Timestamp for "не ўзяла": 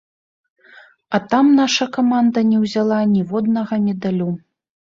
2.49-2.99